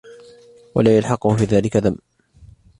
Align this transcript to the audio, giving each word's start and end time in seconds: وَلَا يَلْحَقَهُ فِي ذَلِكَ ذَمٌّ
وَلَا 0.75 0.97
يَلْحَقَهُ 0.97 1.35
فِي 1.35 1.43
ذَلِكَ 1.43 1.77
ذَمٌّ 1.77 1.97